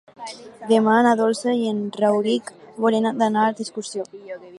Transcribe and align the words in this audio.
Demà 0.69 0.95
na 1.07 1.11
Dolça 1.19 1.53
i 1.59 1.69
en 1.73 1.83
Rauric 2.03 2.49
volen 2.87 3.11
anar 3.27 3.45
d'excursió. 3.61 4.09